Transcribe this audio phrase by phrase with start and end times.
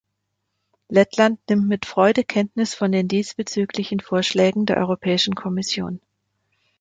[0.89, 6.01] Lettland nimmt mit Freude Kenntnis von den diesbezüglichen Vorschlägen der Europäischen Kommission.